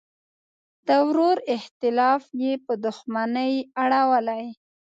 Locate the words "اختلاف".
1.57-2.23